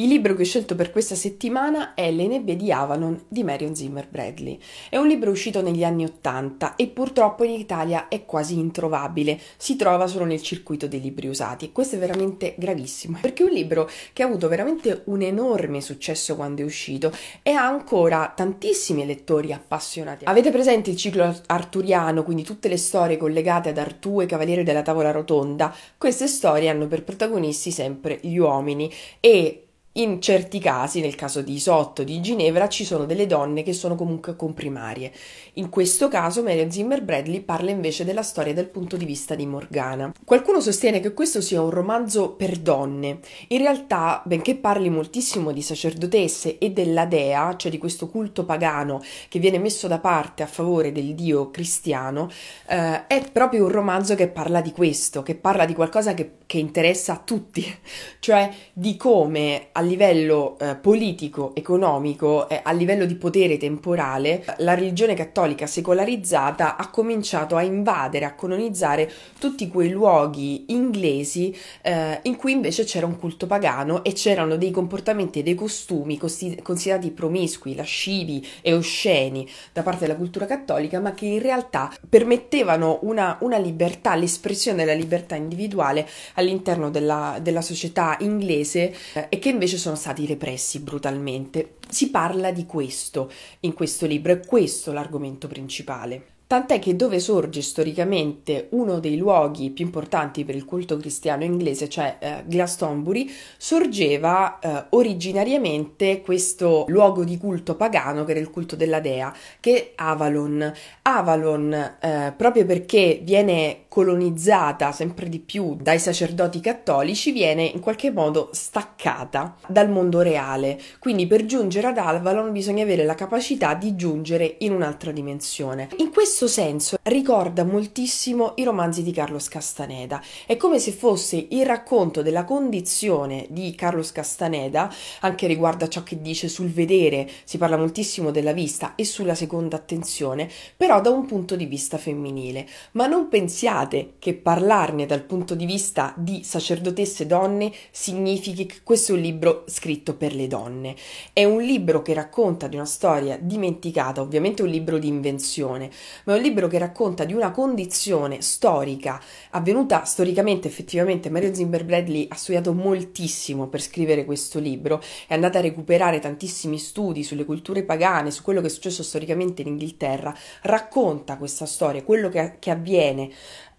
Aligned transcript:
Il 0.00 0.08
libro 0.08 0.34
che 0.34 0.40
ho 0.40 0.46
scelto 0.46 0.76
per 0.76 0.90
questa 0.90 1.14
settimana 1.14 1.92
è 1.92 2.10
Le 2.10 2.26
nebbie 2.26 2.56
di 2.56 2.72
Avalon 2.72 3.24
di 3.28 3.44
Marion 3.44 3.74
Zimmer 3.74 4.08
Bradley. 4.08 4.58
È 4.88 4.96
un 4.96 5.06
libro 5.06 5.30
uscito 5.30 5.60
negli 5.60 5.84
anni 5.84 6.04
Ottanta 6.04 6.74
e 6.74 6.86
purtroppo 6.86 7.44
in 7.44 7.50
Italia 7.50 8.08
è 8.08 8.24
quasi 8.24 8.58
introvabile, 8.58 9.38
si 9.58 9.76
trova 9.76 10.06
solo 10.06 10.24
nel 10.24 10.40
circuito 10.40 10.86
dei 10.86 11.02
libri 11.02 11.28
usati 11.28 11.66
e 11.66 11.72
questo 11.72 11.96
è 11.96 11.98
veramente 11.98 12.54
gravissimo 12.56 13.18
perché 13.20 13.42
è 13.42 13.46
un 13.46 13.52
libro 13.52 13.90
che 14.14 14.22
ha 14.22 14.26
avuto 14.26 14.48
veramente 14.48 15.02
un 15.04 15.20
enorme 15.20 15.82
successo 15.82 16.34
quando 16.34 16.62
è 16.62 16.64
uscito 16.64 17.12
e 17.42 17.50
ha 17.50 17.66
ancora 17.66 18.32
tantissimi 18.34 19.04
lettori 19.04 19.52
appassionati. 19.52 20.24
Avete 20.24 20.50
presente 20.50 20.88
il 20.88 20.96
ciclo 20.96 21.38
arturiano, 21.44 22.22
quindi 22.22 22.42
tutte 22.42 22.68
le 22.68 22.78
storie 22.78 23.18
collegate 23.18 23.68
ad 23.68 23.76
Artù 23.76 24.22
e 24.22 24.26
Cavaliere 24.26 24.62
della 24.62 24.80
Tavola 24.80 25.10
Rotonda? 25.10 25.74
Queste 25.98 26.26
storie 26.26 26.70
hanno 26.70 26.86
per 26.86 27.04
protagonisti 27.04 27.70
sempre 27.70 28.18
gli 28.22 28.38
uomini 28.38 28.90
e 29.20 29.64
in 29.94 30.20
certi 30.20 30.60
casi, 30.60 31.00
nel 31.00 31.16
caso 31.16 31.42
di 31.42 31.54
Isotto, 31.54 32.04
di 32.04 32.20
Ginevra, 32.20 32.68
ci 32.68 32.84
sono 32.84 33.06
delle 33.06 33.26
donne 33.26 33.64
che 33.64 33.72
sono 33.72 33.96
comunque 33.96 34.36
comprimarie. 34.36 35.12
In 35.54 35.68
questo 35.68 36.06
caso 36.06 36.44
Mary 36.44 36.70
Zimmer 36.70 37.02
Bradley 37.02 37.40
parla 37.40 37.70
invece 37.70 38.04
della 38.04 38.22
storia 38.22 38.54
dal 38.54 38.68
punto 38.68 38.96
di 38.96 39.04
vista 39.04 39.34
di 39.34 39.46
Morgana. 39.46 40.12
Qualcuno 40.24 40.60
sostiene 40.60 41.00
che 41.00 41.12
questo 41.12 41.40
sia 41.40 41.60
un 41.60 41.70
romanzo 41.70 42.30
per 42.34 42.58
donne. 42.58 43.18
In 43.48 43.58
realtà, 43.58 44.22
benché 44.24 44.54
parli 44.54 44.90
moltissimo 44.90 45.50
di 45.50 45.60
sacerdotesse 45.60 46.58
e 46.58 46.70
della 46.70 47.06
dea, 47.06 47.56
cioè 47.56 47.70
di 47.70 47.78
questo 47.78 48.08
culto 48.08 48.44
pagano 48.44 49.02
che 49.28 49.40
viene 49.40 49.58
messo 49.58 49.88
da 49.88 49.98
parte 49.98 50.44
a 50.44 50.46
favore 50.46 50.92
del 50.92 51.16
dio 51.16 51.50
cristiano, 51.50 52.30
eh, 52.68 53.08
è 53.08 53.28
proprio 53.32 53.64
un 53.64 53.70
romanzo 53.70 54.14
che 54.14 54.28
parla 54.28 54.60
di 54.60 54.70
questo, 54.70 55.22
che 55.22 55.34
parla 55.34 55.64
di 55.64 55.74
qualcosa 55.74 56.14
che, 56.14 56.30
che 56.50 56.58
interessa 56.58 57.12
a 57.12 57.22
tutti, 57.24 57.64
cioè 58.18 58.50
di 58.72 58.96
come 58.96 59.68
a 59.70 59.80
livello 59.82 60.58
eh, 60.58 60.74
politico, 60.74 61.52
economico, 61.54 62.48
eh, 62.48 62.60
a 62.64 62.72
livello 62.72 63.04
di 63.04 63.14
potere 63.14 63.56
temporale, 63.56 64.44
la 64.58 64.74
religione 64.74 65.14
cattolica 65.14 65.68
secolarizzata 65.68 66.76
ha 66.76 66.90
cominciato 66.90 67.54
a 67.54 67.62
invadere, 67.62 68.24
a 68.24 68.34
colonizzare 68.34 69.08
tutti 69.38 69.68
quei 69.68 69.90
luoghi 69.90 70.64
inglesi 70.72 71.56
eh, 71.82 72.18
in 72.22 72.34
cui 72.34 72.50
invece 72.50 72.82
c'era 72.82 73.06
un 73.06 73.16
culto 73.16 73.46
pagano 73.46 74.02
e 74.02 74.12
c'erano 74.12 74.56
dei 74.56 74.72
comportamenti 74.72 75.38
e 75.38 75.42
dei 75.44 75.54
costumi 75.54 76.18
costi- 76.18 76.60
considerati 76.62 77.12
promiscui, 77.12 77.76
lascivi 77.76 78.44
e 78.60 78.72
osceni 78.72 79.48
da 79.72 79.84
parte 79.84 80.00
della 80.00 80.16
cultura 80.16 80.46
cattolica, 80.46 80.98
ma 80.98 81.14
che 81.14 81.26
in 81.26 81.40
realtà 81.40 81.92
permettevano 82.08 82.98
una, 83.02 83.36
una 83.42 83.58
libertà, 83.58 84.16
l'espressione 84.16 84.78
della 84.78 84.98
libertà 84.98 85.36
individuale 85.36 86.08
all'interno 86.40 86.90
della, 86.90 87.38
della 87.40 87.62
società 87.62 88.16
inglese 88.20 88.94
eh, 89.14 89.26
e 89.28 89.38
che 89.38 89.50
invece 89.50 89.78
sono 89.78 89.96
stati 89.96 90.26
repressi 90.26 90.80
brutalmente. 90.80 91.76
Si 91.88 92.10
parla 92.10 92.50
di 92.50 92.66
questo 92.66 93.30
in 93.60 93.74
questo 93.74 94.06
libro, 94.06 94.32
è 94.32 94.40
questo 94.40 94.92
l'argomento 94.92 95.46
principale. 95.46 96.39
Tant'è 96.50 96.80
che 96.80 96.96
dove 96.96 97.20
sorge 97.20 97.62
storicamente 97.62 98.66
uno 98.70 98.98
dei 98.98 99.16
luoghi 99.16 99.70
più 99.70 99.84
importanti 99.84 100.44
per 100.44 100.56
il 100.56 100.64
culto 100.64 100.96
cristiano 100.96 101.44
inglese, 101.44 101.88
cioè 101.88 102.16
eh, 102.18 102.42
Glastonbury, 102.44 103.30
sorgeva 103.56 104.58
eh, 104.58 104.86
originariamente 104.88 106.20
questo 106.22 106.86
luogo 106.88 107.22
di 107.22 107.38
culto 107.38 107.76
pagano 107.76 108.24
che 108.24 108.32
era 108.32 108.40
il 108.40 108.50
culto 108.50 108.74
della 108.74 108.98
dea, 108.98 109.32
che 109.60 109.76
è 109.76 109.92
Avalon. 109.94 110.72
Avalon, 111.02 111.72
eh, 111.72 112.34
proprio 112.36 112.66
perché 112.66 113.20
viene 113.22 113.84
colonizzata 113.86 114.90
sempre 114.90 115.28
di 115.28 115.38
più 115.38 115.76
dai 115.80 116.00
sacerdoti 116.00 116.58
cattolici, 116.58 117.30
viene 117.30 117.62
in 117.62 117.78
qualche 117.78 118.10
modo 118.10 118.50
staccata 118.52 119.54
dal 119.68 119.88
mondo 119.88 120.20
reale. 120.20 120.80
Quindi 120.98 121.28
per 121.28 121.44
giungere 121.44 121.86
ad 121.86 121.98
Avalon 121.98 122.50
bisogna 122.50 122.82
avere 122.82 123.04
la 123.04 123.14
capacità 123.14 123.74
di 123.74 123.94
giungere 123.94 124.56
in 124.60 124.72
un'altra 124.72 125.12
dimensione. 125.12 125.88
In 125.98 126.10
questo 126.10 126.38
questo 126.40 126.62
senso 126.62 126.96
ricorda 127.02 127.64
moltissimo 127.64 128.54
i 128.56 128.64
romanzi 128.64 129.02
di 129.02 129.12
Carlos 129.12 129.48
Castaneda. 129.48 130.22
È 130.46 130.56
come 130.56 130.78
se 130.78 130.90
fosse 130.90 131.48
il 131.50 131.66
racconto 131.66 132.22
della 132.22 132.44
condizione 132.44 133.46
di 133.50 133.74
Carlos 133.74 134.10
Castaneda, 134.10 134.90
anche 135.20 135.46
riguardo 135.46 135.84
a 135.84 135.88
ciò 135.88 136.02
che 136.02 136.22
dice 136.22 136.48
sul 136.48 136.70
vedere, 136.70 137.28
si 137.44 137.58
parla 137.58 137.76
moltissimo 137.76 138.30
della 138.30 138.52
vista 138.52 138.94
e 138.94 139.04
sulla 139.04 139.34
seconda 139.34 139.76
attenzione, 139.76 140.48
però 140.74 141.02
da 141.02 141.10
un 141.10 141.26
punto 141.26 141.56
di 141.56 141.66
vista 141.66 141.98
femminile. 141.98 142.66
Ma 142.92 143.06
non 143.06 143.28
pensiate 143.28 144.14
che 144.18 144.32
parlarne 144.32 145.04
dal 145.04 145.24
punto 145.24 145.54
di 145.54 145.66
vista 145.66 146.14
di 146.16 146.42
sacerdotesse 146.42 147.26
donne 147.26 147.70
significhi 147.90 148.64
che 148.64 148.76
questo 148.82 149.12
è 149.12 149.16
un 149.16 149.20
libro 149.20 149.64
scritto 149.66 150.14
per 150.14 150.34
le 150.34 150.46
donne. 150.46 150.96
È 151.34 151.44
un 151.44 151.60
libro 151.60 152.00
che 152.00 152.14
racconta 152.14 152.66
di 152.66 152.76
una 152.76 152.86
storia 152.86 153.36
dimenticata, 153.38 154.22
ovviamente 154.22 154.62
un 154.62 154.68
libro 154.70 154.96
di 154.96 155.08
invenzione, 155.08 155.90
ma 156.30 156.36
è 156.36 156.38
un 156.38 156.44
libro 156.44 156.68
che 156.68 156.78
racconta 156.78 157.24
di 157.24 157.34
una 157.34 157.50
condizione 157.50 158.40
storica 158.40 159.20
avvenuta 159.50 160.04
storicamente, 160.04 160.68
effettivamente. 160.68 161.28
Mario 161.28 161.52
Zimmer 161.52 161.84
Bradley 161.84 162.26
ha 162.30 162.36
studiato 162.36 162.72
moltissimo 162.72 163.66
per 163.66 163.80
scrivere 163.80 164.24
questo 164.24 164.60
libro, 164.60 165.02
è 165.26 165.34
andata 165.34 165.58
a 165.58 165.62
recuperare 165.62 166.20
tantissimi 166.20 166.78
studi 166.78 167.24
sulle 167.24 167.44
culture 167.44 167.82
pagane, 167.82 168.30
su 168.30 168.42
quello 168.42 168.60
che 168.60 168.68
è 168.68 168.70
successo 168.70 169.02
storicamente 169.02 169.62
in 169.62 169.68
Inghilterra, 169.68 170.32
racconta 170.62 171.36
questa 171.36 171.66
storia, 171.66 172.04
quello 172.04 172.28
che, 172.28 172.56
che 172.60 172.70
avviene 172.70 173.30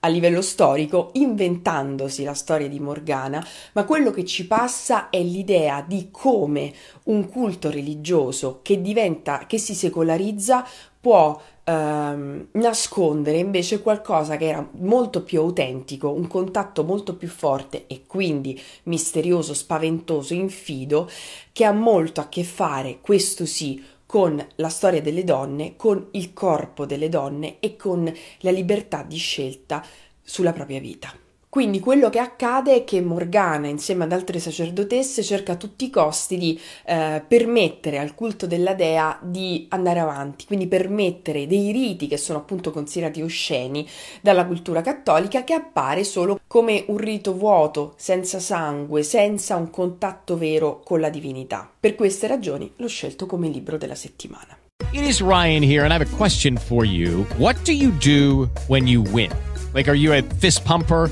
a 0.04 0.08
livello 0.08 0.42
storico, 0.42 1.12
inventandosi 1.14 2.24
la 2.24 2.34
storia 2.34 2.68
di 2.68 2.80
Morgana, 2.80 3.46
ma 3.74 3.86
quello 3.86 4.12
che 4.12 4.26
ci 4.26 4.48
passa 4.48 5.10
è 5.10 5.22
l'idea 5.22 5.84
di 5.88 6.10
come 6.10 6.74
un 7.06 7.30
culto 7.30 7.70
religioso 7.70 8.60
che 8.64 8.82
diventa, 8.82 9.46
che 9.46 9.60
si 9.60 9.76
secolarizza, 9.76 10.66
può 11.00 11.40
ehm, 11.64 12.48
nascondere 12.54 13.38
invece 13.38 13.82
qualcosa 13.82 14.38
che 14.38 14.48
era 14.48 14.68
molto 14.80 15.24
più 15.24 15.40
autentico, 15.40 16.12
un 16.12 16.28
contatto 16.28 16.84
molto 16.84 17.16
più 17.16 17.28
forte 17.28 17.86
e 17.86 18.04
quindi 18.08 18.60
misterioso, 18.84 19.54
spaventoso, 19.54 20.34
infido, 20.34 21.10
che 21.52 21.64
ha 21.64 21.72
molto 21.72 22.22
a 22.22 22.28
che 22.28 22.44
fare, 22.44 23.00
questo 23.02 23.46
sì, 23.46 23.84
con 24.12 24.46
la 24.56 24.68
storia 24.68 25.02
delle 25.02 25.24
donne, 25.24 25.78
con 25.78 26.10
il 26.12 26.34
corpo 26.34 26.86
delle 26.86 27.08
donne 27.08 27.62
e 27.62 27.78
con 27.78 28.14
la 28.40 28.52
libertà 28.52 29.04
di 29.04 29.16
scelta 29.16 29.82
sulla 30.22 30.52
propria 30.52 30.82
vita. 30.82 31.31
Quindi 31.52 31.82
quello 31.82 32.10
che 32.10 32.20
accade 32.20 32.76
è 32.76 32.84
che 32.86 33.02
Morgana, 33.02 33.68
insieme 33.68 34.06
ad 34.06 34.14
altre 34.14 34.40
sacerdotesse, 34.40 35.22
cerca 35.22 35.52
a 35.52 35.56
tutti 35.58 35.84
i 35.84 35.90
costi 35.90 36.38
di 36.38 36.58
eh, 36.86 37.22
permettere 37.28 38.00
al 38.00 38.16
culto 38.16 38.48
della 38.48 38.74
dea 38.74 39.20
di 39.22 39.66
andare 39.68 40.00
avanti, 40.00 40.46
quindi 40.46 40.68
permettere 40.68 41.48
dei 41.48 41.74
riti 41.74 42.08
che 42.08 42.16
sono 42.16 42.40
appunto 42.40 42.72
considerati 42.72 43.22
osceni 43.22 43.86
dalla 44.22 44.46
cultura 44.46 44.80
cattolica, 44.80 45.44
che 45.44 45.54
appare 45.54 46.06
solo 46.06 46.40
come 46.48 46.86
un 46.88 46.96
rito 46.96 47.34
vuoto, 47.34 47.96
senza 47.98 48.40
sangue, 48.40 49.04
senza 49.04 49.58
un 49.58 49.70
contatto 49.72 50.38
vero 50.38 50.80
con 50.86 51.02
la 51.02 51.10
divinità. 51.10 51.70
Per 51.78 51.96
queste 51.96 52.28
ragioni 52.28 52.72
l'ho 52.78 52.88
scelto 52.88 53.26
come 53.26 53.50
libro 53.50 53.76
della 53.76 53.96
settimana. 53.96 54.58
It 54.94 55.06
is 55.06 55.20
Ryan 55.20 55.64
here 55.64 55.84
and 55.84 55.92
I 55.92 55.96
have 55.96 56.10
a 56.10 56.16
question 56.16 56.56
for 56.56 56.86
you. 56.86 57.26
What 57.38 57.58
do 57.66 57.74
you 57.74 57.92
do 58.00 58.50
when 58.68 58.88
you 58.88 59.04
win? 59.12 59.32
Like 59.74 59.90
are 59.90 59.98
you 59.98 60.14
a 60.14 60.22
fist 60.40 60.64
pumper? 60.64 61.12